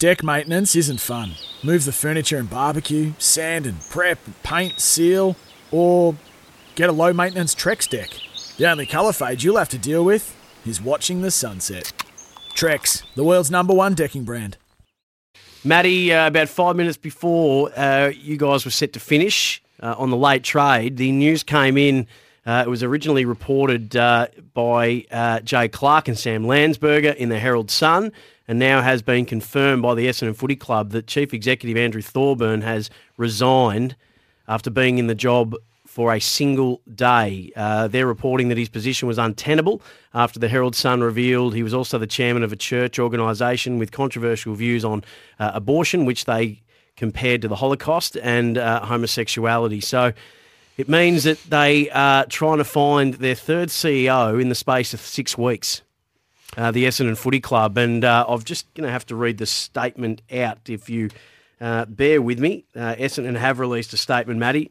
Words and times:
Deck 0.00 0.24
maintenance 0.24 0.74
isn't 0.74 1.00
fun. 1.00 1.34
Move 1.62 1.84
the 1.84 1.92
furniture 1.92 2.36
and 2.36 2.50
barbecue, 2.50 3.12
sand 3.18 3.64
and 3.64 3.80
prep, 3.90 4.18
paint, 4.42 4.80
seal, 4.80 5.36
or 5.70 6.16
get 6.74 6.90
a 6.90 6.92
low 6.92 7.12
maintenance 7.12 7.54
Trex 7.54 7.88
deck. 7.88 8.10
The 8.56 8.68
only 8.68 8.86
colour 8.86 9.12
fade 9.12 9.44
you'll 9.44 9.56
have 9.56 9.68
to 9.68 9.78
deal 9.78 10.04
with 10.04 10.36
is 10.66 10.82
watching 10.82 11.22
the 11.22 11.30
sunset. 11.30 11.92
Trex, 12.56 13.04
the 13.14 13.22
world's 13.22 13.52
number 13.52 13.72
one 13.72 13.94
decking 13.94 14.24
brand. 14.24 14.56
Matty, 15.62 16.12
uh, 16.12 16.26
about 16.26 16.48
five 16.48 16.74
minutes 16.74 16.96
before 16.96 17.70
uh, 17.78 18.08
you 18.08 18.36
guys 18.36 18.64
were 18.64 18.72
set 18.72 18.92
to 18.94 19.00
finish 19.00 19.62
uh, 19.80 19.94
on 19.96 20.10
the 20.10 20.16
late 20.16 20.42
trade, 20.42 20.96
the 20.96 21.12
news 21.12 21.44
came 21.44 21.78
in. 21.78 22.08
Uh, 22.44 22.64
it 22.66 22.68
was 22.68 22.82
originally 22.82 23.24
reported 23.24 23.96
uh, 23.96 24.26
by 24.52 25.06
uh, 25.10 25.40
Jay 25.40 25.68
Clark 25.68 26.08
and 26.08 26.18
Sam 26.18 26.44
Landsberger 26.44 27.14
in 27.14 27.28
the 27.28 27.38
Herald 27.38 27.70
Sun, 27.70 28.12
and 28.46 28.58
now 28.58 28.82
has 28.82 29.02
been 29.02 29.24
confirmed 29.24 29.82
by 29.82 29.94
the 29.94 30.06
Essendon 30.06 30.36
Footy 30.36 30.56
Club 30.56 30.90
that 30.90 31.06
Chief 31.06 31.32
Executive 31.32 31.76
Andrew 31.76 32.02
Thorburn 32.02 32.62
has 32.62 32.90
resigned 33.16 33.96
after 34.46 34.70
being 34.70 34.98
in 34.98 35.06
the 35.06 35.14
job 35.14 35.54
for 35.86 36.12
a 36.12 36.20
single 36.20 36.80
day. 36.92 37.52
Uh, 37.54 37.86
they're 37.86 38.06
reporting 38.06 38.48
that 38.48 38.58
his 38.58 38.68
position 38.68 39.06
was 39.06 39.16
untenable 39.16 39.80
after 40.12 40.40
the 40.40 40.48
Herald 40.48 40.74
Sun 40.74 41.02
revealed 41.02 41.54
he 41.54 41.62
was 41.62 41.72
also 41.72 41.98
the 41.98 42.06
chairman 42.06 42.42
of 42.42 42.52
a 42.52 42.56
church 42.56 42.98
organisation 42.98 43.78
with 43.78 43.92
controversial 43.92 44.54
views 44.54 44.84
on 44.84 45.04
uh, 45.38 45.52
abortion, 45.54 46.04
which 46.04 46.24
they 46.24 46.62
compared 46.96 47.42
to 47.42 47.48
the 47.48 47.56
Holocaust 47.56 48.16
and 48.16 48.58
uh, 48.58 48.84
homosexuality. 48.84 49.80
So 49.80 50.12
it 50.76 50.88
means 50.88 51.22
that 51.24 51.40
they 51.44 51.88
are 51.90 52.26
trying 52.26 52.58
to 52.58 52.64
find 52.64 53.14
their 53.14 53.36
third 53.36 53.68
CEO 53.68 54.40
in 54.40 54.48
the 54.48 54.56
space 54.56 54.94
of 54.94 55.00
six 55.00 55.38
weeks. 55.38 55.82
Uh, 56.56 56.70
the 56.70 56.84
Essendon 56.84 57.16
Footy 57.16 57.40
Club, 57.40 57.76
and 57.76 58.04
uh, 58.04 58.24
I'm 58.28 58.42
just 58.42 58.72
going 58.74 58.86
to 58.86 58.92
have 58.92 59.04
to 59.06 59.16
read 59.16 59.38
the 59.38 59.46
statement 59.46 60.22
out 60.32 60.58
if 60.68 60.88
you 60.88 61.10
uh, 61.60 61.84
bear 61.86 62.22
with 62.22 62.38
me. 62.38 62.64
Essendon 62.76 63.36
have 63.36 63.58
released 63.58 63.92
a 63.92 63.96
statement, 63.96 64.38
Matty. 64.38 64.70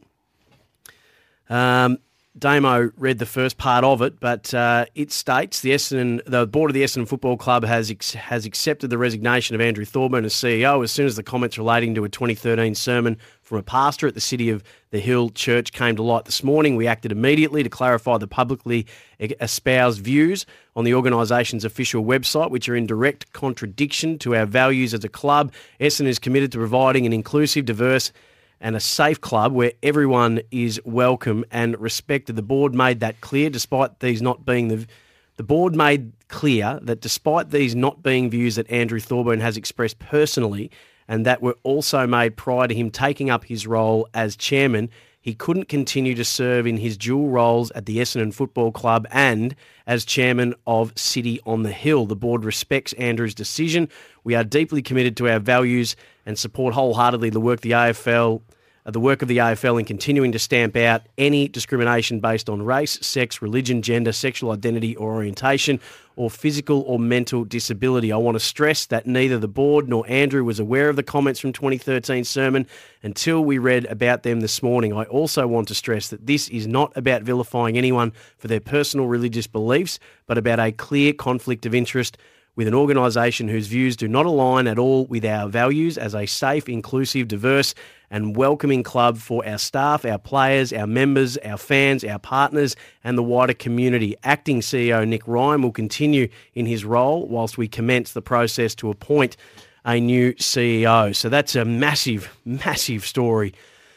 Um, 1.50 2.00
Damo 2.38 2.92
read 2.98 3.20
the 3.20 3.28
first 3.28 3.60
part 3.60 3.84
of 3.84 4.02
it, 4.02 4.20
but 4.20 4.54
uh, 4.54 4.86
it 4.96 5.12
states 5.12 5.62
the 5.62 5.72
Essendon, 5.72 6.20
the 6.26 6.48
board 6.48 6.72
of 6.72 6.74
the 6.74 6.84
Essendon 6.84 7.08
Football 7.08 7.38
Club 7.38 7.64
has 7.64 7.92
ex- 7.92 8.14
has 8.14 8.46
accepted 8.46 8.90
the 8.90 8.98
resignation 8.98 9.54
of 9.54 9.62
Andrew 9.62 9.86
Thorburn 9.86 10.26
as 10.26 10.34
CEO 10.34 10.84
as 10.84 10.92
soon 10.92 11.06
as 11.06 11.16
the 11.16 11.22
comments 11.22 11.60
relating 11.60 11.94
to 11.94 12.04
a 12.06 12.10
2013 12.10 12.74
sermon 12.74 13.18
from 13.54 13.60
a 13.60 13.64
pastor 13.64 14.08
at 14.08 14.16
the 14.16 14.20
City 14.20 14.50
of 14.50 14.64
the 14.90 15.00
Hill 15.00 15.30
Church 15.30 15.72
came 15.74 15.96
to 15.96 16.02
light 16.02 16.26
this 16.26 16.44
morning. 16.44 16.76
We 16.76 16.88
acted 16.88 17.12
immediately 17.12 17.62
to 17.62 17.70
clarify 17.70 18.18
the 18.18 18.26
publicly 18.26 18.88
espoused 19.20 20.00
views 20.00 20.48
on 20.76 20.86
the 20.86 20.96
organisation's 20.96 21.64
official 21.64 22.04
website, 22.04 22.50
which 22.50 22.68
are 22.68 22.76
in 22.76 22.88
direct 22.88 23.32
contradiction 23.32 24.18
to 24.18 24.36
our 24.36 24.48
values 24.48 24.92
as 24.96 25.04
a 25.04 25.08
club. 25.08 25.54
Essendon 25.80 26.08
is 26.08 26.18
committed 26.18 26.52
to 26.54 26.58
providing 26.58 27.06
an 27.06 27.14
inclusive, 27.14 27.66
diverse 27.66 28.12
and 28.60 28.76
a 28.76 28.80
safe 28.80 29.22
club 29.22 29.54
where 29.54 29.74
everyone 29.84 30.42
is 30.50 30.82
welcome 30.84 31.46
and 31.52 31.80
respected. 31.80 32.36
The 32.36 32.42
board 32.42 32.74
made 32.74 33.02
that 33.02 33.22
clear, 33.22 33.52
despite 33.52 34.00
these 34.00 34.20
not 34.20 34.48
being 34.48 34.70
the 34.70 34.88
the 35.36 35.44
board 35.44 35.76
made 35.76 36.12
clear 36.28 36.80
that 36.82 37.02
despite 37.02 37.52
these 37.52 37.76
not 37.76 38.02
being 38.02 38.32
views 38.32 38.56
that 38.56 38.70
Andrew 38.72 39.00
Thorburn 39.00 39.42
has 39.42 39.58
expressed 39.58 40.00
personally, 40.00 40.72
and 41.08 41.26
that 41.26 41.42
were 41.42 41.58
also 41.64 42.08
made 42.08 42.38
prior 42.38 42.68
to 42.68 42.74
him 42.74 42.90
taking 42.90 43.30
up 43.30 43.46
his 43.46 43.68
role 43.68 44.08
as 44.14 44.36
chairman, 44.36 44.90
he 45.24 45.34
couldn't 45.34 45.70
continue 45.70 46.16
to 46.16 46.26
serve 46.26 46.68
in 46.68 46.76
his 46.78 46.98
dual 46.98 47.30
roles 47.30 47.72
at 47.72 47.86
the 47.86 48.00
Essendon 48.00 48.34
Football 48.34 48.74
Club 48.74 49.08
and 49.10 49.56
as 49.88 50.04
chairman 50.04 50.54
of 50.68 50.92
City 50.98 51.40
on 51.46 51.64
the 51.64 51.72
Hill. 51.72 52.06
The 52.06 52.16
board 52.16 52.44
respects 52.44 52.92
Andrew's 52.94 53.34
decision. 53.34 53.88
We 54.26 54.36
are 54.36 54.44
deeply 54.44 54.82
committed 54.82 55.16
to 55.18 55.30
our 55.30 55.40
values 55.40 55.96
and 56.26 56.38
support 56.38 56.74
wholeheartedly 56.74 57.30
the 57.30 57.40
work 57.40 57.62
the 57.62 57.72
AFL 57.72 58.42
Uh, 58.86 58.92
the 58.92 59.00
work 59.00 59.22
of 59.22 59.28
the 59.28 59.38
AFL 59.38 59.80
in 59.80 59.86
continuing 59.86 60.32
to 60.34 60.40
stamp 60.40 60.76
out 60.76 61.04
any 61.18 61.48
discrimination 61.48 62.20
based 62.20 62.50
on 62.50 62.62
race, 62.64 63.00
sex, 63.02 63.42
religion, 63.42 63.82
gender, 63.82 64.12
sexual 64.12 64.52
identity 64.52 64.96
or 64.98 65.14
orientation, 65.14 65.80
or 66.16 66.30
physical 66.30 66.82
or 66.82 67.00
mental 67.00 67.44
disability. 67.44 68.12
I 68.12 68.18
want 68.18 68.36
to 68.36 68.40
stress 68.40 68.86
that 68.88 69.08
neither 69.08 69.40
the 69.40 69.48
board 69.48 69.88
nor 69.88 70.06
Andrew 70.08 70.44
was 70.44 70.60
aware 70.60 70.90
of 70.90 70.96
the 70.96 71.04
comments 71.04 71.40
from 71.40 71.54
2013 71.54 72.24
sermon 72.24 72.68
until 73.02 73.44
we 73.44 73.58
read 73.58 73.86
about 73.86 74.24
them 74.24 74.42
this 74.42 74.62
morning. 74.62 74.94
I 74.94 75.06
also 75.06 75.48
want 75.48 75.70
to 75.70 75.76
stress 75.76 76.10
that 76.10 76.28
this 76.28 76.50
is 76.50 76.68
not 76.68 76.92
about 76.96 77.24
vilifying 77.24 77.78
anyone 77.78 78.12
for 78.38 78.48
their 78.48 78.60
personal 78.60 79.08
religious 79.08 79.48
beliefs, 79.48 79.98
but 80.28 80.38
about 80.38 80.60
a 80.60 80.72
clear 80.72 81.14
conflict 81.14 81.66
of 81.66 81.74
interest 81.74 82.18
with 82.56 82.68
an 82.68 82.74
organisation 82.74 83.48
whose 83.48 83.68
views 83.68 83.96
do 83.96 84.08
not 84.08 84.26
align 84.26 84.68
at 84.68 84.78
all 84.78 85.06
with 85.06 85.26
our 85.26 85.50
values 85.50 85.98
as 85.98 86.14
a 86.14 86.26
safe, 86.26 86.70
inclusive, 86.70 87.28
diverse, 87.28 87.74
and 88.12 88.36
welcoming 88.36 88.84
club 88.84 89.18
for 89.18 89.46
our 89.48 89.58
staff, 89.58 90.06
our 90.06 90.20
players, 90.20 90.72
our 90.72 90.86
members, 90.86 91.36
our 91.38 91.58
fans, 91.58 92.04
our 92.04 92.20
partners, 92.20 92.76
and 93.04 93.18
the 93.18 93.24
wider 93.24 93.56
community. 93.56 94.16
Acting 94.24 94.62
CEO 94.62 95.08
Nick 95.08 95.28
Ryan 95.28 95.64
will 95.64 95.72
continue 95.72 96.28
in 96.54 96.68
his 96.68 96.86
role 96.86 97.28
whilst 97.28 97.58
we 97.58 97.68
commence 97.68 98.14
the 98.14 98.22
process 98.22 98.76
to 98.76 98.92
appoint 98.92 99.36
a 99.84 100.00
new 100.00 100.34
CEO. 100.34 101.16
So 101.16 101.30
that's 101.30 101.56
a 101.56 101.66
massive, 101.66 102.30
massive 102.46 103.04
story. 103.04 103.54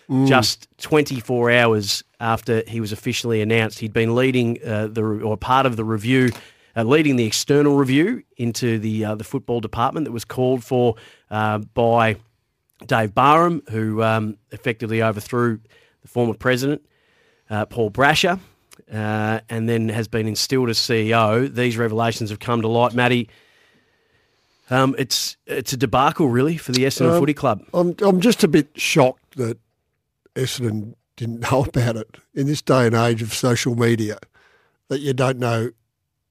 Mm. 0.09 0.28
Just 0.28 0.69
24 0.78 1.50
hours 1.50 2.03
after 2.19 2.62
he 2.67 2.81
was 2.81 2.93
officially 2.93 3.43
announced, 3.43 3.81
he'd 3.81 3.93
been 3.93 4.15
leading 4.15 4.59
uh, 4.65 4.87
the 4.87 5.03
or 5.03 5.37
part 5.37 5.67
of 5.67 5.77
the 5.77 5.84
review 5.84 6.31
uh, 6.76 6.82
leading 6.82 7.16
the 7.16 7.25
external 7.25 7.76
review 7.76 8.22
into 8.37 8.78
the 8.78 9.04
uh, 9.04 9.14
the 9.14 9.25
football 9.25 9.60
department 9.60 10.04
that 10.04 10.12
was 10.12 10.25
called 10.25 10.62
for 10.62 10.94
uh, 11.31 11.59
by 11.59 12.16
Dave 12.87 13.14
Barham, 13.14 13.62
who 13.70 14.03
um, 14.03 14.37
effectively 14.50 15.03
overthrew 15.03 15.59
the 16.03 16.09
former 16.09 16.34
president 16.34 16.82
uh, 17.50 17.66
Paul 17.66 17.91
Brasher, 17.91 18.38
uh, 18.92 19.41
and 19.48 19.69
then 19.69 19.88
has 19.88 20.09
been 20.09 20.26
instilled 20.26 20.69
as 20.69 20.78
CEO. 20.78 21.53
These 21.53 21.76
revelations 21.76 22.31
have 22.31 22.41
come 22.41 22.60
to 22.62 22.69
light, 22.69 22.94
Matty. 22.94 23.28
Um, 24.69 24.94
it's 24.98 25.37
it's 25.47 25.72
a 25.72 25.76
debacle, 25.76 26.28
really, 26.28 26.56
for 26.56 26.72
the 26.72 26.84
Essendon 26.84 27.12
um, 27.12 27.20
Footy 27.20 27.34
Club. 27.34 27.64
I'm 27.72 27.94
I'm 28.03 28.20
just 28.20 28.43
a 28.44 28.48
bit 28.48 28.69
shocked 28.75 29.37
that 29.37 29.58
Essendon 30.34 30.94
didn't 31.16 31.41
know 31.50 31.64
about 31.64 31.97
it 31.97 32.19
in 32.34 32.47
this 32.47 32.62
day 32.62 32.87
and 32.87 32.94
age 32.94 33.22
of 33.22 33.32
social 33.32 33.75
media. 33.75 34.19
That 34.88 35.00
you 35.00 35.12
don't 35.12 35.38
know 35.38 35.70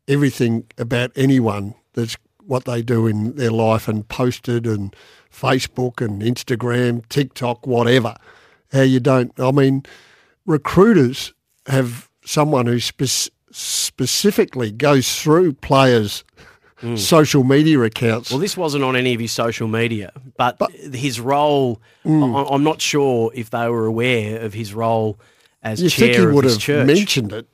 everything 0.07 0.65
about 0.77 1.11
anyone 1.15 1.75
that's 1.93 2.17
what 2.45 2.65
they 2.65 2.81
do 2.81 3.07
in 3.07 3.35
their 3.35 3.51
life 3.51 3.87
and 3.87 4.07
posted 4.07 4.67
and 4.67 4.95
Facebook 5.31 6.03
and 6.03 6.21
Instagram, 6.21 7.07
TikTok, 7.09 7.65
whatever. 7.65 8.15
How 8.71 8.81
you 8.81 8.99
don't, 8.99 9.37
I 9.39 9.51
mean, 9.51 9.83
recruiters 10.45 11.33
have 11.67 12.09
someone 12.23 12.67
who 12.67 12.79
spe- 12.79 13.31
specifically 13.51 14.71
goes 14.71 15.21
through 15.21 15.53
players' 15.53 16.23
mm. 16.81 16.97
social 16.97 17.43
media 17.43 17.81
accounts. 17.81 18.31
Well, 18.31 18.39
this 18.39 18.57
wasn't 18.57 18.83
on 18.83 18.95
any 18.95 19.13
of 19.13 19.19
his 19.19 19.31
social 19.31 19.67
media, 19.67 20.11
but, 20.37 20.57
but 20.57 20.71
his 20.71 21.19
role, 21.19 21.81
mm. 22.05 22.51
I'm 22.51 22.63
not 22.63 22.81
sure 22.81 23.31
if 23.33 23.49
they 23.49 23.67
were 23.69 23.85
aware 23.85 24.41
of 24.41 24.53
his 24.53 24.73
role 24.73 25.19
as 25.63 25.81
you 25.81 25.89
chair 25.89 26.13
think 26.13 26.29
he 26.29 26.35
would 26.35 26.45
have 26.45 26.59
church. 26.59 26.85
mentioned 26.85 27.33
it 27.33 27.47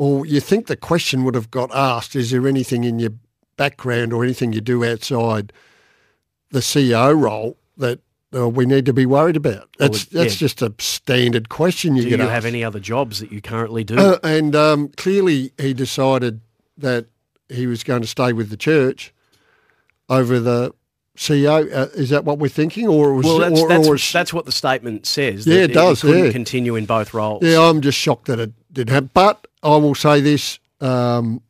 or 0.00 0.24
you 0.24 0.40
think 0.40 0.66
the 0.66 0.76
question 0.76 1.24
would 1.24 1.34
have 1.34 1.50
got 1.50 1.70
asked, 1.74 2.16
is 2.16 2.30
there 2.30 2.48
anything 2.48 2.84
in 2.84 2.98
your 2.98 3.12
background 3.58 4.14
or 4.14 4.24
anything 4.24 4.54
you 4.54 4.62
do 4.62 4.82
outside 4.82 5.52
the 6.50 6.60
CEO 6.60 7.14
role 7.20 7.58
that 7.76 7.98
uh, 8.34 8.48
we 8.48 8.64
need 8.64 8.86
to 8.86 8.94
be 8.94 9.04
worried 9.04 9.36
about? 9.36 9.68
That's 9.76 10.10
well, 10.10 10.22
that's 10.22 10.36
yeah. 10.36 10.46
just 10.46 10.62
a 10.62 10.72
standard 10.78 11.50
question 11.50 11.96
you 11.96 12.04
do 12.04 12.08
get 12.08 12.18
you 12.18 12.24
asked. 12.24 12.32
have 12.32 12.44
any 12.46 12.64
other 12.64 12.80
jobs 12.80 13.20
that 13.20 13.30
you 13.30 13.42
currently 13.42 13.84
do? 13.84 13.98
Uh, 13.98 14.18
and 14.22 14.56
um, 14.56 14.88
clearly 14.96 15.52
he 15.58 15.74
decided 15.74 16.40
that 16.78 17.04
he 17.50 17.66
was 17.66 17.84
going 17.84 18.00
to 18.00 18.08
stay 18.08 18.32
with 18.32 18.48
the 18.48 18.56
church 18.56 19.12
over 20.08 20.40
the 20.40 20.72
CEO. 21.18 21.70
Uh, 21.70 21.88
is 21.92 22.08
that 22.08 22.24
what 22.24 22.38
we're 22.38 22.48
thinking, 22.48 22.88
or 22.88 23.12
was, 23.12 23.26
well, 23.26 23.38
that's, 23.38 23.60
or, 23.60 23.68
that's, 23.68 23.86
or 23.86 23.98
that's, 23.98 24.32
what 24.32 24.46
the 24.46 24.52
statement 24.52 25.04
says. 25.04 25.46
Yeah, 25.46 25.64
it 25.64 25.74
does. 25.74 26.00
couldn't 26.00 26.24
yeah. 26.24 26.32
continue 26.32 26.74
in 26.74 26.86
both 26.86 27.12
roles. 27.12 27.42
Yeah, 27.44 27.60
I'm 27.60 27.82
just 27.82 27.98
shocked 27.98 28.28
that 28.28 28.40
it 28.40 28.52
did 28.72 28.88
happen. 28.88 29.10
But 29.12 29.46
I 29.62 29.76
will 29.76 29.94
say 29.94 30.20
this: 30.20 30.58
um, 30.80 31.42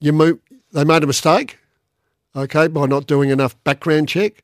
you 0.00 0.12
move, 0.12 0.38
they 0.72 0.84
made 0.84 1.02
a 1.02 1.06
mistake. 1.06 1.58
okay, 2.34 2.68
by 2.68 2.86
not 2.86 3.06
doing 3.06 3.30
enough 3.30 3.62
background 3.64 4.08
check, 4.08 4.42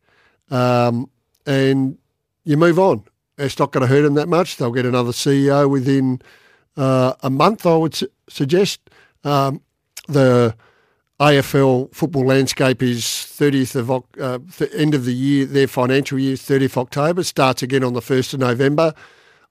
um, 0.51 1.09
and 1.47 1.99
you 2.45 2.57
move 2.57 2.79
on. 2.79 3.05
It's 3.37 3.59
not 3.59 3.73
going 3.73 3.83
to 3.83 3.87
hurt 3.87 4.03
them 4.03 4.15
that 4.15 4.29
much. 4.29 4.57
They'll 4.57 4.73
get 4.73 4.87
another 4.87 5.13
CEO 5.13 5.71
within 5.71 6.21
uh, 6.77 7.15
a 7.23 7.31
month, 7.31 7.67
I 7.67 7.77
would 7.77 7.95
su- 7.95 8.09
suggest. 8.29 8.81
Um, 9.25 9.61
the 10.09 10.55
AFL 11.21 11.95
football 11.95 12.27
landscape 12.27 12.83
is 12.83 13.03
30th 13.03 13.77
of 13.77 13.91
uh, 14.21 14.39
th- 14.57 14.71
end 14.75 14.95
of 14.95 15.05
the 15.05 15.15
year, 15.15 15.45
their 15.47 15.69
financial 15.69 16.19
year, 16.19 16.37
30th 16.37 16.77
October, 16.77 17.23
starts 17.23 17.63
again 17.63 17.85
on 17.85 17.93
the 17.93 18.01
1st 18.01 18.35
of 18.35 18.41
November. 18.41 18.95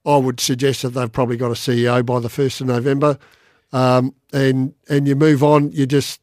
I 0.05 0.17
would 0.17 0.39
suggest 0.39 0.81
that 0.83 0.89
they've 0.89 1.11
probably 1.11 1.37
got 1.37 1.51
a 1.51 1.55
CEO 1.55 2.05
by 2.05 2.19
the 2.19 2.29
1st 2.29 2.61
of 2.61 2.67
November. 2.67 3.17
Um, 3.73 4.15
and, 4.31 4.73
and 4.89 5.07
you 5.07 5.15
move 5.15 5.43
on, 5.43 5.71
you 5.71 5.85
just 5.85 6.21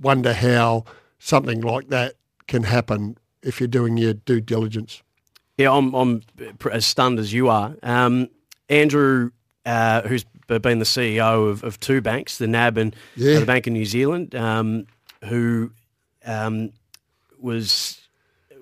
wonder 0.00 0.32
how 0.32 0.84
something 1.18 1.60
like 1.60 1.88
that 1.88 2.14
can 2.48 2.64
happen 2.64 3.16
if 3.42 3.60
you're 3.60 3.68
doing 3.68 3.96
your 3.96 4.14
due 4.14 4.40
diligence. 4.40 5.02
Yeah, 5.56 5.72
I'm, 5.72 5.94
I'm 5.94 6.22
as 6.70 6.84
stunned 6.84 7.18
as 7.18 7.32
you 7.32 7.48
are. 7.48 7.76
Um, 7.82 8.28
Andrew, 8.68 9.30
uh, 9.64 10.02
who's 10.02 10.24
been 10.48 10.78
the 10.80 10.84
CEO 10.84 11.48
of, 11.48 11.62
of 11.64 11.78
two 11.80 12.00
banks, 12.00 12.38
the 12.38 12.46
NAB 12.46 12.76
and 12.78 12.96
Yeah. 13.16 13.38
the 13.40 13.46
Bank 13.46 13.66
of 13.66 13.72
New 13.72 13.84
Zealand, 13.86 14.34
um, 14.34 14.86
who 15.24 15.70
um, 16.24 16.72
was 17.40 18.00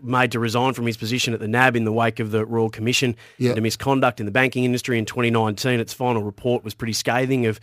made 0.02 0.32
to 0.32 0.38
resign 0.38 0.74
from 0.74 0.86
his 0.86 0.96
position 0.96 1.34
at 1.34 1.40
the 1.40 1.48
NAB 1.48 1.76
in 1.76 1.84
the 1.84 1.92
wake 1.92 2.20
of 2.20 2.30
the 2.30 2.44
Royal 2.44 2.70
Commission 2.70 3.16
Yeah. 3.38 3.50
into 3.50 3.62
misconduct 3.62 4.20
in 4.20 4.26
the 4.26 4.32
banking 4.32 4.64
industry 4.64 4.98
in 4.98 5.04
2019. 5.06 5.80
Its 5.80 5.92
final 5.92 6.22
report 6.22 6.64
was 6.64 6.74
pretty 6.74 6.92
scathing 6.92 7.46
of 7.46 7.60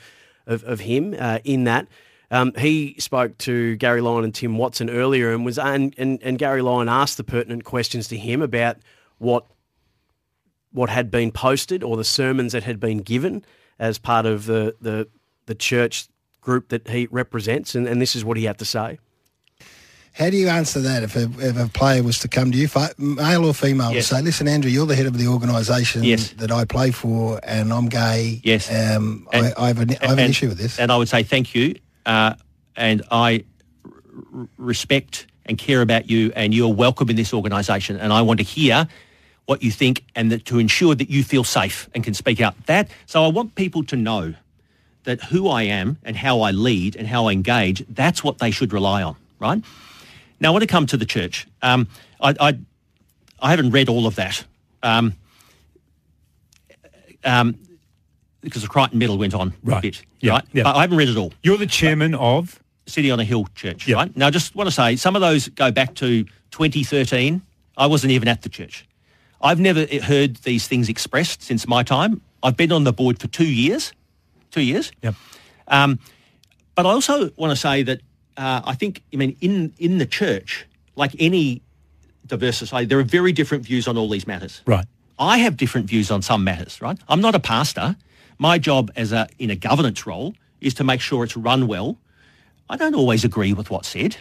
of, 0.47 0.63
of 0.63 0.79
him 0.79 1.15
uh, 1.19 1.37
in 1.43 1.65
that. 1.65 1.87
Um, 2.31 2.53
he 2.57 2.95
spoke 2.97 3.37
to 3.39 3.75
Gary 3.75 4.01
Lyon 4.01 4.23
and 4.23 4.33
Tim 4.33 4.57
Watson 4.57 4.89
earlier, 4.89 5.31
and 5.33 5.45
was 5.45 5.59
and, 5.59 5.93
and, 5.97 6.17
and 6.23 6.39
Gary 6.39 6.61
Lyon 6.61 6.89
asked 6.89 7.17
the 7.17 7.23
pertinent 7.23 7.63
questions 7.63 8.07
to 8.07 8.17
him 8.17 8.41
about 8.41 8.77
what 9.19 9.45
what 10.71 10.89
had 10.89 11.11
been 11.11 11.31
posted 11.31 11.83
or 11.83 11.97
the 11.97 12.03
sermons 12.03 12.53
that 12.53 12.63
had 12.63 12.79
been 12.79 12.99
given 12.99 13.43
as 13.77 13.97
part 13.99 14.25
of 14.25 14.45
the 14.45 14.75
the, 14.81 15.07
the 15.45 15.55
church 15.55 16.07
group 16.39 16.69
that 16.69 16.87
he 16.87 17.07
represents, 17.11 17.75
and, 17.75 17.87
and 17.87 18.01
this 18.01 18.15
is 18.15 18.25
what 18.25 18.37
he 18.37 18.45
had 18.45 18.57
to 18.57 18.65
say. 18.65 18.97
How 20.13 20.29
do 20.29 20.35
you 20.37 20.49
answer 20.49 20.81
that 20.81 21.03
if 21.03 21.15
a, 21.15 21.23
if 21.39 21.57
a 21.57 21.67
player 21.69 22.03
was 22.03 22.19
to 22.19 22.27
come 22.27 22.51
to 22.51 22.57
you, 22.57 22.67
male 22.97 23.45
or 23.45 23.53
female, 23.53 23.93
Yes. 23.93 24.09
to 24.09 24.15
say, 24.15 24.21
listen, 24.21 24.47
Andrew, 24.47 24.69
you're 24.69 24.85
the 24.85 24.95
head 24.95 25.05
of 25.05 25.17
the 25.17 25.27
organisation 25.27 26.03
Yes. 26.03 26.29
that 26.33 26.51
I 26.51 26.65
play 26.65 26.91
for 26.91 27.39
and 27.43 27.71
I'm 27.71 27.87
gay. 27.87 28.41
Yes. 28.43 28.69
Um, 28.69 29.27
And- 29.31 29.47
I, 29.57 29.63
I 29.63 29.67
have, 29.67 29.79
an, 29.79 29.91
I 30.01 30.07
have 30.07 30.17
an 30.19 30.29
issue 30.29 30.49
with 30.49 30.57
this. 30.57 30.79
And 30.79 30.91
I 30.91 30.97
would 30.97 31.07
say 31.07 31.23
thank 31.23 31.55
you, 31.55 31.75
uh, 32.05 32.33
and 32.75 33.01
I 33.09 33.45
r- 33.85 34.47
respect 34.57 35.27
and 35.45 35.57
care 35.57 35.81
about 35.81 36.09
you, 36.09 36.31
and 36.35 36.53
you're 36.53 36.73
welcome 36.73 37.09
in 37.09 37.15
this 37.15 37.33
organisation. 37.33 37.97
And 37.97 38.11
I 38.11 38.21
want 38.21 38.39
to 38.39 38.45
hear 38.45 38.87
what 39.45 39.63
you 39.63 39.71
think, 39.71 40.03
and 40.15 40.31
that 40.31 40.45
to 40.45 40.59
ensure 40.59 40.93
that 40.93 41.09
you 41.09 41.23
feel 41.23 41.43
safe 41.43 41.89
and 41.95 42.03
can 42.03 42.13
speak 42.13 42.39
out. 42.41 42.53
That 42.67 42.89
so 43.05 43.23
I 43.23 43.27
want 43.29 43.55
people 43.55 43.83
to 43.85 43.95
know 43.95 44.33
that 45.05 45.23
who 45.23 45.47
I 45.49 45.63
am 45.63 45.97
and 46.03 46.15
how 46.15 46.41
I 46.41 46.51
lead 46.51 46.95
and 46.95 47.07
how 47.07 47.27
I 47.27 47.31
engage. 47.31 47.83
That's 47.89 48.23
what 48.23 48.37
they 48.37 48.51
should 48.51 48.71
rely 48.71 49.01
on, 49.01 49.15
right? 49.39 49.63
Now, 50.41 50.51
when 50.53 50.63
it 50.63 50.67
come 50.67 50.85
to 50.87 50.97
the 50.97 51.05
church, 51.05 51.47
um, 51.61 51.87
I, 52.19 52.35
I 52.39 52.57
I 53.39 53.49
haven't 53.51 53.69
read 53.71 53.87
all 53.89 54.07
of 54.07 54.15
that. 54.15 54.43
Um, 54.83 55.13
um, 57.23 57.55
because 58.41 58.63
the 58.63 58.67
Crichton 58.67 58.97
Medal 58.97 59.17
went 59.19 59.35
on 59.35 59.49
a 59.49 59.53
Right. 59.63 59.81
bit, 59.83 60.01
Yeah, 60.19 60.33
right? 60.33 60.43
yeah. 60.51 60.67
I, 60.67 60.79
I 60.79 60.81
haven't 60.81 60.97
read 60.97 61.09
it 61.09 61.17
all. 61.17 61.31
You're 61.43 61.57
the 61.57 61.67
chairman 61.67 62.15
of. 62.15 62.57
City 62.87 63.11
on 63.11 63.19
a 63.19 63.23
Hill 63.23 63.47
Church, 63.55 63.87
Yeah. 63.87 63.95
right? 63.97 64.17
Now, 64.17 64.27
I 64.27 64.29
just 64.31 64.55
want 64.55 64.67
to 64.67 64.71
say 64.71 64.95
some 64.95 65.15
of 65.15 65.21
those 65.21 65.47
go 65.49 65.71
back 65.71 65.93
to 65.95 66.25
2013. 66.49 67.41
I 67.77 67.85
wasn't 67.85 68.11
even 68.11 68.27
at 68.27 68.41
the 68.41 68.49
church. 68.49 68.85
I've 69.41 69.59
never 69.59 69.85
heard 70.03 70.37
these 70.37 70.67
things 70.67 70.89
expressed 70.89 71.43
since 71.43 71.67
my 71.67 71.83
time. 71.83 72.21
I've 72.43 72.57
been 72.57 72.71
on 72.71 72.83
the 72.83 72.91
board 72.91 73.19
for 73.19 73.27
two 73.27 73.45
years, 73.45 73.93
two 74.49 74.61
years. 74.63 74.91
Yep. 75.03 75.13
Um, 75.67 75.99
but 76.75 76.85
I 76.87 76.89
also 76.89 77.29
want 77.37 77.51
to 77.51 77.55
say 77.55 77.83
that 77.83 78.01
uh, 78.37 78.61
I 78.63 78.75
think, 78.75 79.03
I 79.13 79.17
mean, 79.17 79.35
in 79.41 79.73
in 79.77 79.97
the 79.97 80.05
church, 80.05 80.65
like 80.95 81.15
any 81.19 81.61
diverse 82.25 82.57
society, 82.57 82.87
there 82.87 82.99
are 82.99 83.03
very 83.03 83.31
different 83.31 83.65
views 83.65 83.87
on 83.87 83.97
all 83.97 84.09
these 84.09 84.27
matters. 84.27 84.61
Right. 84.65 84.85
I 85.19 85.37
have 85.39 85.57
different 85.57 85.87
views 85.87 86.09
on 86.09 86.21
some 86.21 86.43
matters, 86.43 86.81
right? 86.81 86.97
I'm 87.07 87.21
not 87.21 87.35
a 87.35 87.39
pastor. 87.39 87.95
My 88.39 88.57
job 88.57 88.91
as 88.95 89.11
a 89.11 89.27
in 89.37 89.49
a 89.49 89.55
governance 89.55 90.07
role 90.07 90.33
is 90.61 90.73
to 90.75 90.83
make 90.83 91.01
sure 91.01 91.23
it's 91.23 91.37
run 91.37 91.67
well. 91.67 91.97
I 92.69 92.77
don't 92.77 92.95
always 92.95 93.23
agree 93.23 93.53
with 93.53 93.69
what's 93.69 93.89
said. 93.89 94.17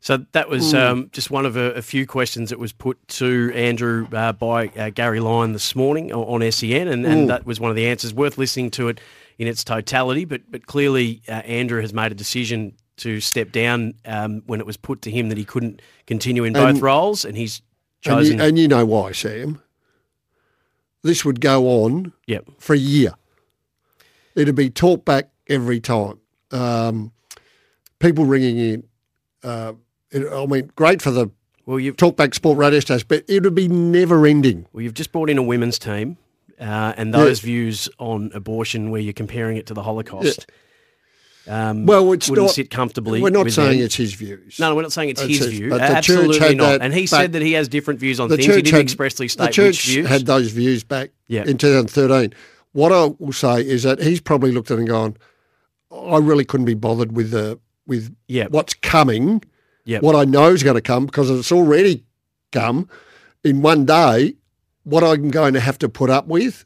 So 0.00 0.24
that 0.32 0.48
was 0.48 0.74
um, 0.74 1.10
just 1.12 1.30
one 1.30 1.44
of 1.44 1.56
a, 1.56 1.72
a 1.72 1.82
few 1.82 2.06
questions 2.06 2.50
that 2.50 2.58
was 2.58 2.72
put 2.72 2.96
to 3.08 3.52
Andrew 3.52 4.06
uh, 4.12 4.32
by 4.32 4.68
uh, 4.68 4.90
Gary 4.90 5.18
Lyon 5.18 5.52
this 5.52 5.74
morning 5.74 6.12
on 6.12 6.50
SEN, 6.52 6.86
and, 6.86 7.04
and 7.04 7.28
that 7.28 7.44
was 7.44 7.58
one 7.58 7.70
of 7.70 7.76
the 7.76 7.86
answers. 7.88 8.14
Worth 8.14 8.38
listening 8.38 8.70
to 8.72 8.88
it 8.88 9.00
in 9.38 9.46
its 9.48 9.62
totality, 9.64 10.24
but 10.24 10.42
but 10.50 10.66
clearly 10.66 11.22
uh, 11.28 11.32
Andrew 11.32 11.80
has 11.80 11.92
made 11.94 12.12
a 12.12 12.14
decision 12.14 12.74
to 12.98 13.20
step 13.20 13.52
down 13.52 13.94
um, 14.04 14.42
when 14.46 14.58
it 14.60 14.66
was 14.66 14.76
put 14.76 15.02
to 15.02 15.10
him 15.10 15.28
that 15.28 15.38
he 15.38 15.44
couldn't 15.44 15.80
continue 16.06 16.42
in 16.44 16.52
both 16.52 16.70
And- 16.70 16.82
roles, 16.82 17.24
and 17.24 17.36
he's 17.36 17.62
And 18.04 18.14
chosen. 18.16 18.38
you, 18.38 18.44
and 18.44 18.58
you 18.58 18.66
know 18.68 18.84
why, 18.84 19.12
Sam. 19.12 19.60
This 21.04 21.24
would 21.24 21.40
go 21.40 21.84
on 21.84 22.12
yep. 22.26 22.44
for 22.58 22.74
a 22.74 22.78
year. 22.78 23.12
It'd 24.34 24.54
be 24.56 24.68
talked 24.70 25.04
back 25.04 25.30
every 25.48 25.80
time. 25.80 26.18
Um, 26.50 27.12
people 28.00 28.24
ringing 28.24 28.58
in. 28.58 28.82
Uh, 29.44 29.74
it, 30.10 30.26
I 30.32 30.46
mean, 30.46 30.70
great 30.74 31.00
for 31.00 31.10
the 31.12 31.30
Well, 31.66 31.78
you've 31.78 31.96
talkback 31.96 32.34
sport 32.34 32.58
radio 32.58 32.80
station, 32.80 33.06
but 33.08 33.24
it 33.28 33.44
would 33.44 33.54
be 33.54 33.68
never 33.68 34.26
ending. 34.26 34.66
well, 34.72 34.82
you've 34.82 34.94
just 34.94 35.12
brought 35.12 35.30
in 35.30 35.38
a 35.38 35.42
women's 35.42 35.78
team, 35.78 36.16
uh, 36.60 36.94
and 36.96 37.12
those 37.14 37.40
views 37.40 37.88
on 37.98 38.30
abortion, 38.34 38.90
where 38.90 39.00
you're 39.00 39.12
comparing 39.12 39.56
it 39.56 39.66
to 39.66 39.74
the 39.74 39.82
Holocaust. 39.82 40.46
Um, 41.46 41.86
Well, 41.86 42.12
it's 42.12 42.28
wouldn't 42.28 42.48
not. 42.48 42.54
sit 42.54 42.70
comfortably. 42.70 43.22
We're 43.22 43.30
not 43.30 43.50
saying 43.50 43.80
it's 43.80 43.94
his 43.94 44.12
views. 44.12 44.58
No, 44.60 44.68
no, 44.70 44.76
we're 44.76 44.82
not 44.82 44.92
saying 44.92 45.08
it's 45.10 45.22
It's 45.22 45.30
his 45.38 45.38
his- 45.46 45.58
view. 45.58 45.70
but 45.70 45.80
Absolutely 45.80 46.54
not. 46.54 46.64
that 46.72 46.82
and 46.82 46.92
he 46.92 47.06
said 47.06 47.32
that 47.32 47.40
he 47.42 47.52
has 47.54 47.68
different 47.68 48.00
views 48.00 48.20
on 48.20 48.28
things. 48.28 48.44
He 48.44 48.52
didn't 48.52 48.70
had- 48.70 48.80
expressly 48.82 49.28
the 49.28 49.46
church 49.46 49.66
which 49.78 49.86
views. 49.86 50.06
had 50.08 50.26
those 50.26 50.50
views 50.52 50.84
back 50.84 51.10
Yeah. 51.28 51.44
in 51.46 51.56
2013. 51.56 52.34
What 52.72 52.92
I 52.92 53.06
will 53.18 53.32
say 53.32 53.62
is 53.66 53.82
that 53.84 54.02
he's 54.02 54.20
probably 54.20 54.52
looked 54.52 54.70
at 54.70 54.74
it 54.76 54.80
and 54.80 54.88
gone, 54.88 55.16
I 55.90 56.18
really 56.18 56.44
couldn't 56.44 56.66
be 56.66 56.74
bothered 56.74 57.12
with 57.16 57.30
the 57.30 57.58
with 57.86 58.14
Yeah. 58.26 58.48
what's 58.50 58.74
coming, 58.74 59.42
Yep. 59.86 60.02
what 60.02 60.14
I 60.14 60.26
know 60.26 60.52
is 60.52 60.62
going 60.62 60.74
to 60.74 60.82
come 60.82 61.06
because 61.06 61.30
it's 61.30 61.50
already 61.50 62.04
come 62.52 62.90
in 63.42 63.62
one 63.62 63.86
day. 63.86 64.34
What 64.88 65.04
I'm 65.04 65.30
going 65.30 65.52
to 65.54 65.60
have 65.60 65.76
to 65.78 65.88
put 65.88 66.08
up 66.10 66.26
with 66.26 66.64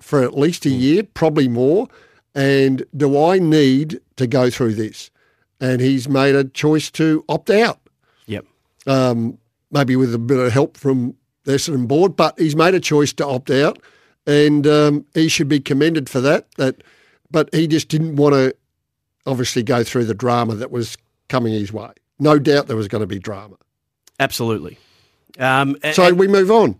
for 0.00 0.22
at 0.22 0.36
least 0.36 0.64
a 0.66 0.70
Hmm. 0.70 0.74
year, 0.80 1.02
probably 1.02 1.48
more. 1.48 1.86
And 2.34 2.84
do 2.96 3.22
I 3.22 3.38
need 3.38 4.00
to 4.16 4.26
go 4.26 4.48
through 4.48 4.74
this? 4.74 5.10
And 5.60 5.80
he's 5.80 6.08
made 6.08 6.34
a 6.34 6.44
choice 6.44 6.90
to 6.92 7.24
opt 7.28 7.50
out 7.50 7.78
Yep. 8.26 8.46
um, 8.86 9.38
maybe 9.70 9.96
with 9.96 10.14
a 10.14 10.18
bit 10.18 10.38
of 10.38 10.50
help 10.52 10.76
from 10.78 11.14
the 11.44 11.52
Essendon 11.52 11.86
board, 11.86 12.16
but 12.16 12.38
he's 12.38 12.56
made 12.56 12.74
a 12.74 12.80
choice 12.80 13.12
to 13.14 13.26
opt 13.26 13.50
out, 13.50 13.78
and 14.26 14.66
um, 14.66 15.04
he 15.14 15.28
should 15.28 15.48
be 15.48 15.60
commended 15.60 16.08
for 16.08 16.20
that. 16.22 16.46
That, 16.56 16.82
but 17.30 17.52
he 17.54 17.66
just 17.66 17.88
didn't 17.88 18.16
want 18.16 18.34
to 18.34 18.54
obviously 19.26 19.62
go 19.62 19.84
through 19.84 20.04
the 20.06 20.14
drama 20.14 20.54
that 20.54 20.70
was 20.70 20.96
coming 21.28 21.52
his 21.52 21.72
way. 21.72 21.90
No 22.18 22.38
doubt 22.38 22.66
there 22.66 22.76
was 22.76 22.88
going 22.88 23.00
to 23.02 23.06
be 23.06 23.18
drama. 23.18 23.56
Absolutely. 24.20 24.78
Um, 25.38 25.76
a- 25.82 25.92
So 25.94 26.04
and- 26.08 26.18
we 26.18 26.28
move 26.28 26.50
on. 26.50 26.76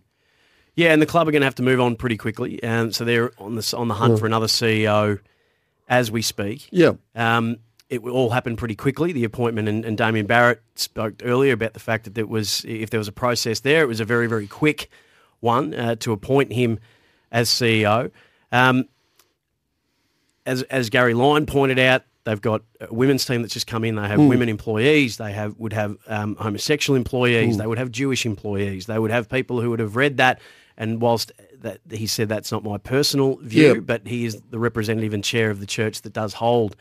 Yeah, 0.74 0.92
and 0.92 1.00
the 1.02 1.06
club 1.06 1.28
are 1.28 1.30
going 1.30 1.42
to 1.42 1.46
have 1.46 1.54
to 1.56 1.62
move 1.62 1.80
on 1.80 1.96
pretty 1.96 2.16
quickly, 2.16 2.62
and 2.62 2.94
so 2.94 3.04
they're 3.04 3.30
on 3.38 3.54
the 3.56 3.74
on 3.76 3.88
the 3.88 3.94
hunt 3.94 4.18
for 4.18 4.26
another 4.26 4.46
CEO 4.46 5.18
as 5.88 6.10
we 6.10 6.22
speak. 6.22 6.68
Yeah, 6.70 6.92
Um, 7.14 7.56
it 7.90 8.02
all 8.02 8.30
happened 8.30 8.56
pretty 8.56 8.74
quickly. 8.74 9.12
The 9.12 9.24
appointment 9.24 9.68
and, 9.68 9.84
and 9.84 9.98
Damien 9.98 10.24
Barrett 10.26 10.62
spoke 10.76 11.14
earlier 11.22 11.52
about 11.52 11.74
the 11.74 11.80
fact 11.80 12.04
that 12.04 12.14
there 12.14 12.26
was, 12.26 12.64
if 12.66 12.88
there 12.88 12.98
was 12.98 13.08
a 13.08 13.12
process 13.12 13.60
there, 13.60 13.82
it 13.82 13.86
was 13.88 14.00
a 14.00 14.04
very 14.06 14.26
very 14.26 14.46
quick 14.46 14.88
one 15.40 15.74
uh, 15.74 15.96
to 15.96 16.12
appoint 16.12 16.52
him 16.52 16.78
as 17.30 17.50
CEO. 17.50 18.10
Um, 18.50 18.84
as 20.46 20.62
as 20.64 20.88
Gary 20.90 21.14
Lyon 21.14 21.46
pointed 21.46 21.78
out, 21.78 22.02
they've 22.24 22.40
got 22.40 22.62
a 22.80 22.92
women's 22.92 23.24
team 23.24 23.42
that's 23.42 23.54
just 23.54 23.66
come 23.66 23.84
in. 23.84 23.94
They 23.96 24.08
have 24.08 24.18
women 24.20 24.48
employees. 24.48 25.18
They 25.18 25.32
have 25.32 25.58
would 25.58 25.72
have 25.72 25.96
um, 26.06 26.36
homosexual 26.36 26.96
employees. 26.96 27.58
They 27.58 27.66
would 27.66 27.78
have 27.78 27.90
Jewish 27.90 28.24
employees. 28.26 28.86
They 28.86 28.98
would 28.98 29.10
have 29.10 29.28
people 29.28 29.60
who 29.60 29.70
would 29.70 29.80
have 29.80 29.96
read 29.96 30.16
that. 30.16 30.40
And 30.76 31.00
whilst 31.00 31.32
that 31.60 31.80
he 31.90 32.06
said 32.06 32.28
that's 32.28 32.50
not 32.50 32.64
my 32.64 32.78
personal 32.78 33.36
view, 33.36 33.74
Yeah. 33.74 33.80
but 33.80 34.06
he 34.06 34.24
is 34.24 34.40
the 34.50 34.58
representative 34.58 35.12
and 35.14 35.22
chair 35.22 35.50
of 35.50 35.60
the 35.60 35.66
church 35.66 36.02
that 36.02 36.12
does 36.12 36.34
hold 36.34 36.76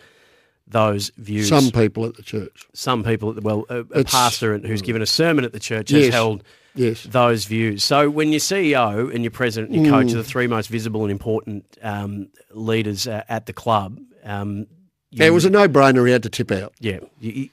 those 0.68 1.12
views. 1.18 1.50
some 1.50 1.70
people 1.72 2.06
at 2.06 2.16
the 2.16 2.24
church. 2.24 2.66
some 2.74 3.04
people, 3.04 3.30
at 3.30 3.36
the 3.36 3.42
well, 3.42 3.66
a, 3.70 3.80
a 3.94 4.04
pastor 4.04 4.58
who's 4.60 4.82
given 4.82 5.02
a 5.02 5.06
sermon 5.06 5.44
at 5.44 5.52
the 5.54 5.60
church 5.60 5.92
Yes. 5.92 6.06
has 6.06 6.14
held 6.14 6.44
Yes. 6.74 7.04
those 7.04 7.44
views. 7.46 7.84
So 7.84 8.10
when 8.10 8.30
your 8.32 8.40
CEO 8.40 9.14
and 9.14 9.24
your 9.24 9.32
president 9.32 9.74
and 9.74 9.86
your 9.86 9.94
Mm. 9.94 10.04
coach 10.04 10.14
are 10.14 10.18
the 10.18 10.24
three 10.24 10.48
most 10.48 10.68
visible 10.70 11.02
and 11.02 11.12
important 11.12 11.66
um, 11.82 12.30
leaders 12.54 13.06
uh, 13.08 13.24
at 13.28 13.46
the 13.48 13.54
club, 13.54 14.00
um, 14.24 14.68
you, 15.10 15.26
it 15.26 15.32
was 15.34 15.44
a 15.44 15.50
no-brainer. 15.50 16.06
He 16.08 16.14
had 16.14 16.24
to 16.24 16.30
tip 16.30 16.50
out. 16.52 16.74
yeah, 16.80 17.00
you, 17.20 17.32
you- 17.32 17.50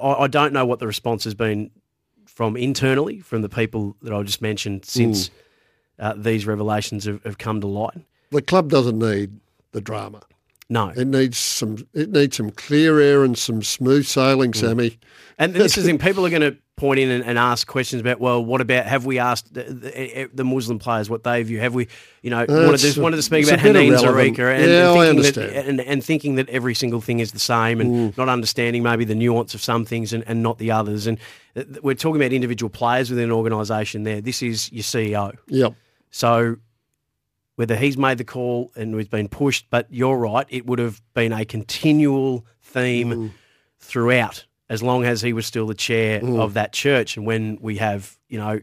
I, 0.00 0.12
I 0.24 0.26
don't 0.28 0.52
know 0.52 0.64
what 0.64 0.78
the 0.78 0.86
response 0.86 1.24
has 1.24 1.34
been 1.34 1.70
from 2.34 2.56
internally 2.56 3.20
from 3.20 3.42
the 3.42 3.48
people 3.48 3.96
that 4.02 4.12
I 4.12 4.22
just 4.22 4.40
mentioned 4.42 4.84
since 4.84 5.30
uh, 5.98 6.14
these 6.16 6.46
revelations 6.46 7.04
have, 7.04 7.22
have 7.24 7.38
come 7.38 7.60
to 7.60 7.66
light. 7.66 8.00
The 8.30 8.42
club 8.42 8.70
doesn't 8.70 8.98
need 8.98 9.38
the 9.72 9.80
drama. 9.80 10.22
No, 10.68 10.88
It 10.88 11.06
needs 11.06 11.36
some. 11.36 11.86
It 11.92 12.10
needs 12.10 12.38
some 12.38 12.50
clear 12.50 12.98
air 12.98 13.24
and 13.24 13.36
some 13.36 13.62
smooth 13.62 14.06
sailing, 14.06 14.54
Sammy. 14.54 14.98
And 15.38 15.52
this 15.52 15.76
is 15.76 15.86
in 15.86 15.98
people 15.98 16.24
are 16.24 16.30
going 16.30 16.40
to 16.40 16.56
point 16.82 16.98
in 16.98 17.12
and, 17.12 17.24
and 17.24 17.38
ask 17.38 17.68
questions 17.68 18.00
about 18.00 18.18
well, 18.18 18.44
what 18.44 18.60
about 18.60 18.86
have 18.86 19.06
we 19.06 19.20
asked 19.20 19.54
the, 19.54 19.62
the, 19.62 20.30
the 20.34 20.44
Muslim 20.44 20.80
players 20.80 21.08
what 21.08 21.22
they 21.22 21.40
view? 21.44 21.60
Have 21.60 21.74
we, 21.74 21.86
you 22.22 22.30
know, 22.30 22.44
wanted 22.48 22.78
to, 22.78 23.00
wanted 23.00 23.16
to 23.16 23.22
speak 23.22 23.46
about 23.46 23.60
Haneen. 23.60 23.96
Zreika 23.96 24.52
and, 24.52 24.68
Yeah, 24.68 25.02
and, 25.04 25.22
thinking 25.22 25.52
that, 25.54 25.66
and, 25.68 25.80
and 25.80 26.04
thinking 26.04 26.34
that 26.34 26.48
every 26.48 26.74
single 26.74 27.00
thing 27.00 27.20
is 27.20 27.30
the 27.30 27.38
same 27.38 27.80
and 27.80 28.16
not 28.18 28.28
understanding 28.28 28.82
maybe 28.82 29.04
the 29.04 29.14
nuance 29.14 29.54
of 29.54 29.62
some 29.62 29.84
things 29.84 30.12
and, 30.12 30.24
and 30.26 30.42
not 30.42 30.58
the 30.58 30.72
others. 30.72 31.06
And 31.06 31.18
uh, 31.54 31.62
we're 31.84 31.94
talking 31.94 32.20
about 32.20 32.32
individual 32.32 32.68
players 32.68 33.10
within 33.10 33.26
an 33.26 33.32
organisation. 33.32 34.02
There, 34.02 34.20
this 34.20 34.42
is 34.42 34.72
your 34.72 34.82
CEO. 34.82 35.38
Yep. 35.46 35.74
So 36.10 36.56
whether 37.54 37.76
he's 37.76 37.96
made 37.96 38.18
the 38.18 38.24
call 38.24 38.72
and 38.74 38.92
it's 38.96 39.08
been 39.08 39.28
pushed, 39.28 39.66
but 39.70 39.86
you're 39.88 40.18
right, 40.18 40.46
it 40.50 40.66
would 40.66 40.80
have 40.80 41.00
been 41.14 41.32
a 41.32 41.44
continual 41.44 42.44
theme 42.60 43.32
throughout 43.78 44.46
as 44.72 44.82
long 44.82 45.04
as 45.04 45.20
he 45.20 45.34
was 45.34 45.44
still 45.44 45.66
the 45.66 45.74
chair 45.74 46.24
of 46.24 46.54
that 46.54 46.72
church. 46.72 47.18
And 47.18 47.26
when 47.26 47.58
we 47.60 47.76
have, 47.76 48.16
you 48.30 48.38
know, 48.38 48.58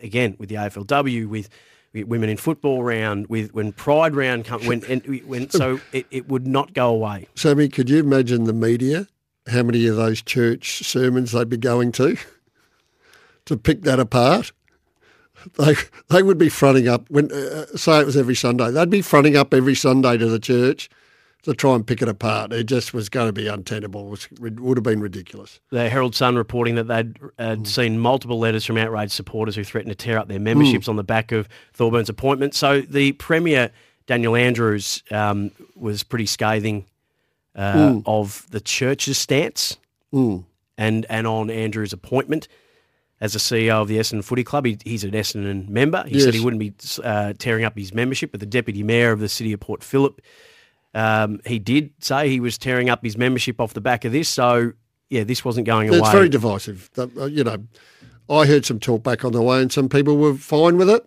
again 0.00 0.34
with 0.38 0.48
the 0.48 0.54
AFLW, 0.54 1.28
with, 1.28 1.50
women 1.92 2.30
in 2.30 2.38
football 2.38 2.82
round, 2.82 3.26
with 3.26 3.52
when 3.52 3.70
Pride 3.70 4.16
round 4.16 4.46
come, 4.46 4.64
when 4.64 4.82
and 4.86 5.04
when 5.26 5.50
so 5.50 5.78
it, 5.92 6.06
it 6.10 6.26
would 6.26 6.46
not 6.46 6.72
go 6.72 6.88
away. 6.88 7.28
Sammy, 7.34 7.68
could 7.68 7.90
you 7.90 7.98
imagine 7.98 8.44
the 8.44 8.54
media? 8.54 9.08
How 9.46 9.62
many 9.62 9.86
of 9.88 9.96
those 9.96 10.22
church 10.22 10.84
sermons 10.84 11.32
they'd 11.32 11.50
be 11.50 11.58
going 11.58 11.92
to 11.92 12.16
to 13.44 13.58
pick 13.58 13.82
that 13.82 14.00
apart? 14.00 14.52
They 15.58 15.74
they 16.08 16.22
would 16.22 16.38
be 16.38 16.48
fronting 16.48 16.88
up 16.88 17.10
when 17.10 17.30
uh, 17.30 17.66
say 17.76 18.00
it 18.00 18.06
was 18.06 18.16
every 18.16 18.36
Sunday. 18.36 18.70
They'd 18.70 18.88
be 18.88 19.02
fronting 19.02 19.36
up 19.36 19.52
every 19.52 19.74
Sunday 19.74 20.16
to 20.16 20.30
the 20.30 20.40
church 20.40 20.88
to 21.42 21.54
try 21.54 21.74
and 21.74 21.86
pick 21.86 22.00
it 22.02 22.08
apart. 22.08 22.52
It 22.52 22.64
just 22.64 22.94
was 22.94 23.08
going 23.08 23.26
to 23.28 23.32
be 23.32 23.48
untenable. 23.48 24.14
It 24.14 24.60
would 24.60 24.76
have 24.76 24.84
been 24.84 25.00
ridiculous. 25.00 25.58
The 25.70 25.88
Herald 25.88 26.14
Sun 26.14 26.36
reporting 26.36 26.76
that 26.76 26.84
they'd 26.84 27.16
uh, 27.38 27.56
seen 27.64 27.98
multiple 27.98 28.38
letters 28.38 28.64
from 28.64 28.76
outraged 28.78 29.12
supporters 29.12 29.56
who 29.56 29.64
threatened 29.64 29.90
to 29.90 29.96
tear 29.96 30.18
up 30.18 30.28
their 30.28 30.38
memberships 30.38 30.86
on 30.88 30.96
the 30.96 31.02
back 31.04 31.32
of 31.32 31.48
Thorburns' 31.76 32.08
appointment. 32.08 32.54
So 32.54 32.80
the 32.82 33.12
Premier, 33.12 33.70
Daniel 34.06 34.36
Andrews, 34.36 35.02
um, 35.10 35.50
was 35.74 36.04
pretty 36.04 36.26
scathing 36.26 36.84
uh, 37.56 38.00
of 38.06 38.46
the 38.50 38.60
church's 38.60 39.18
stance 39.18 39.76
and, 40.78 41.04
and 41.08 41.26
on 41.26 41.50
Andrews' 41.50 41.92
appointment 41.92 42.46
as 43.20 43.32
the 43.34 43.38
CEO 43.40 43.82
of 43.82 43.88
the 43.88 43.98
Essendon 43.98 44.24
Footy 44.24 44.44
Club. 44.44 44.64
He, 44.64 44.78
he's 44.84 45.02
an 45.04 45.10
Essendon 45.12 45.68
member. 45.68 46.04
He 46.06 46.14
said 46.20 46.34
he 46.34 46.40
wouldn't 46.40 46.60
be 46.60 46.72
uh, 47.02 47.32
tearing 47.38 47.64
up 47.64 47.76
his 47.76 47.92
membership, 47.92 48.30
but 48.30 48.40
the 48.40 48.46
Deputy 48.46 48.82
Mayor 48.84 49.10
of 49.12 49.20
the 49.20 49.28
City 49.28 49.52
of 49.52 49.60
Port 49.60 49.82
Phillip 49.82 50.20
um, 50.94 51.40
he 51.46 51.58
did 51.58 51.90
say 52.00 52.28
he 52.28 52.40
was 52.40 52.58
tearing 52.58 52.90
up 52.90 53.02
his 53.04 53.16
membership 53.16 53.60
off 53.60 53.74
the 53.74 53.80
back 53.80 54.04
of 54.04 54.12
this. 54.12 54.28
So, 54.28 54.72
yeah, 55.10 55.24
this 55.24 55.44
wasn't 55.44 55.66
going 55.66 55.88
away. 55.88 55.98
It's 55.98 56.10
very 56.10 56.28
divisive. 56.28 56.90
Uh, 56.96 57.06
You 57.26 57.44
know, 57.44 57.58
I 58.30 58.46
heard 58.46 58.64
some 58.64 58.78
talk 58.78 59.02
back 59.02 59.24
on 59.24 59.32
the 59.32 59.42
way, 59.42 59.60
and 59.62 59.70
some 59.72 59.88
people 59.88 60.16
were 60.16 60.34
fine 60.34 60.76
with 60.76 60.88
it 60.90 61.04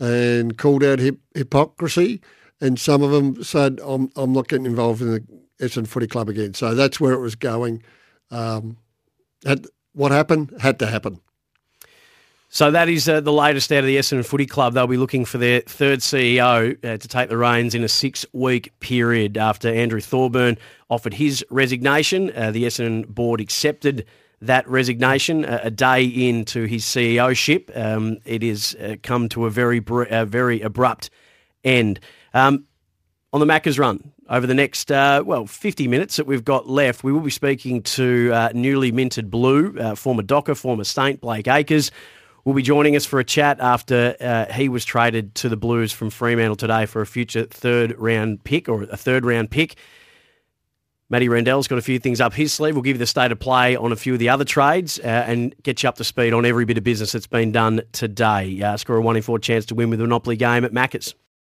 and 0.00 0.56
called 0.58 0.82
out 0.82 0.98
hip, 0.98 1.18
hypocrisy, 1.34 2.20
and 2.60 2.78
some 2.80 3.02
of 3.02 3.10
them 3.10 3.42
said, 3.44 3.80
"I'm 3.84 4.10
I'm 4.16 4.32
not 4.32 4.48
getting 4.48 4.66
involved 4.66 5.02
in 5.02 5.10
the 5.10 5.24
Essendon 5.60 5.86
Footy 5.86 6.06
Club 6.06 6.28
again." 6.28 6.54
So 6.54 6.74
that's 6.74 6.98
where 7.00 7.12
it 7.12 7.20
was 7.20 7.34
going. 7.34 7.82
Um, 8.30 8.78
had, 9.44 9.66
what 9.92 10.12
happened 10.12 10.52
had 10.60 10.78
to 10.80 10.86
happen. 10.86 11.20
So 12.54 12.70
that 12.70 12.88
is 12.88 13.08
uh, 13.08 13.20
the 13.20 13.32
latest 13.32 13.72
out 13.72 13.80
of 13.80 13.86
the 13.86 13.96
Essendon 13.96 14.24
Footy 14.24 14.46
Club. 14.46 14.74
They'll 14.74 14.86
be 14.86 14.96
looking 14.96 15.24
for 15.24 15.38
their 15.38 15.62
third 15.62 15.98
CEO 15.98 16.76
uh, 16.84 16.96
to 16.96 17.08
take 17.08 17.28
the 17.28 17.36
reins 17.36 17.74
in 17.74 17.82
a 17.82 17.88
six-week 17.88 18.78
period 18.78 19.36
after 19.36 19.66
Andrew 19.74 20.00
Thorburn 20.00 20.56
offered 20.88 21.14
his 21.14 21.44
resignation. 21.50 22.30
Uh, 22.32 22.52
the 22.52 22.62
Essendon 22.62 23.08
board 23.08 23.40
accepted 23.40 24.06
that 24.40 24.68
resignation 24.68 25.44
a 25.44 25.68
day 25.68 26.04
into 26.04 26.66
his 26.66 26.84
CEOship. 26.84 27.76
Um, 27.76 28.18
it 28.24 28.42
has 28.42 28.76
uh, 28.76 28.94
come 29.02 29.28
to 29.30 29.46
a 29.46 29.50
very, 29.50 29.80
br- 29.80 30.04
very 30.24 30.60
abrupt 30.60 31.10
end. 31.64 31.98
Um, 32.34 32.66
on 33.32 33.40
the 33.40 33.46
Macca's 33.46 33.80
run 33.80 34.12
over 34.30 34.46
the 34.46 34.54
next, 34.54 34.92
uh, 34.92 35.24
well, 35.26 35.48
50 35.48 35.88
minutes 35.88 36.14
that 36.14 36.28
we've 36.28 36.44
got 36.44 36.68
left, 36.68 37.02
we 37.02 37.10
will 37.10 37.18
be 37.18 37.32
speaking 37.32 37.82
to 37.82 38.30
uh, 38.32 38.50
newly 38.54 38.92
minted 38.92 39.28
Blue, 39.28 39.76
uh, 39.76 39.96
former 39.96 40.22
Docker, 40.22 40.54
former 40.54 40.84
Saint, 40.84 41.20
Blake 41.20 41.48
Acres. 41.48 41.90
Will 42.44 42.52
be 42.52 42.62
joining 42.62 42.94
us 42.94 43.06
for 43.06 43.18
a 43.18 43.24
chat 43.24 43.58
after 43.58 44.14
uh, 44.20 44.52
he 44.52 44.68
was 44.68 44.84
traded 44.84 45.34
to 45.36 45.48
the 45.48 45.56
Blues 45.56 45.92
from 45.92 46.10
Fremantle 46.10 46.56
today 46.56 46.84
for 46.84 47.00
a 47.00 47.06
future 47.06 47.44
third 47.44 47.98
round 47.98 48.44
pick 48.44 48.68
or 48.68 48.82
a 48.82 48.98
third 48.98 49.24
round 49.24 49.50
pick. 49.50 49.76
Matty 51.08 51.30
Rendell's 51.30 51.68
got 51.68 51.78
a 51.78 51.82
few 51.82 51.98
things 51.98 52.20
up 52.20 52.34
his 52.34 52.52
sleeve. 52.52 52.74
We'll 52.74 52.82
give 52.82 52.96
you 52.96 52.98
the 52.98 53.06
state 53.06 53.32
of 53.32 53.40
play 53.40 53.76
on 53.76 53.92
a 53.92 53.96
few 53.96 54.12
of 54.12 54.18
the 54.18 54.28
other 54.28 54.44
trades 54.44 54.98
uh, 54.98 55.24
and 55.26 55.54
get 55.62 55.82
you 55.82 55.88
up 55.88 55.96
to 55.96 56.04
speed 56.04 56.34
on 56.34 56.44
every 56.44 56.66
bit 56.66 56.76
of 56.76 56.84
business 56.84 57.12
that's 57.12 57.26
been 57.26 57.50
done 57.50 57.80
today. 57.92 58.60
Uh, 58.60 58.76
score 58.76 58.96
a 58.96 59.00
one 59.00 59.16
in 59.16 59.22
four 59.22 59.38
chance 59.38 59.64
to 59.66 59.74
win 59.74 59.88
with 59.88 60.00
a 60.00 60.02
Monopoly 60.02 60.36
game 60.36 60.66
at 60.66 60.72
Macca's. 60.72 61.14